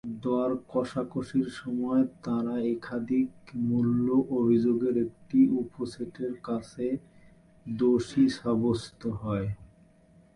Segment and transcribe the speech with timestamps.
[0.23, 3.29] দরকষাকষির সময় তারা একাধিক
[3.67, 3.89] মূল
[4.37, 6.85] অভিযোগের একটি উপসেটের কাছে
[7.65, 9.47] দোষী সাব্যস্ত হয়।